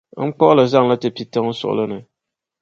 [0.27, 1.99] n kpuɣ’ li n-zaŋ li ti pi tiŋa n suɣili ni.